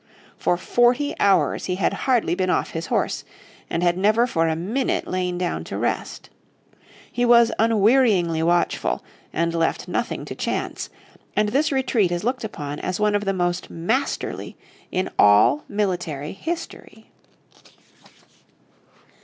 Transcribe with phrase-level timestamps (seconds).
[0.35, 3.23] For forty hours he had hardly been off his horse,
[3.69, 6.31] and had never for a minute lain down to rest.
[7.11, 10.89] He was unwearyingly watchful, and left nothing to chance,
[11.35, 14.57] and this retreat is looked upon as one of the most masterly
[14.91, 17.11] in all military history.